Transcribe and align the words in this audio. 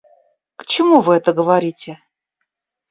К 0.55 0.65
чему 0.65 0.99
вы 1.01 1.13
это 1.17 1.31
говорите? 1.31 1.99